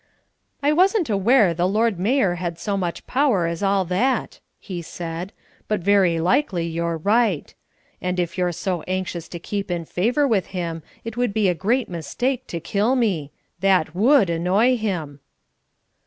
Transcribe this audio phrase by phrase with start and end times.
[0.63, 5.31] "I wasn't aware the Lord Mayor had so much power as all that," he said;
[5.67, 7.53] "but very likely you're right.
[8.01, 11.53] And if you're so anxious to keep in favour with him, it would be a
[11.53, 13.31] great mistake to kill me.
[13.59, 15.19] That would annoy him."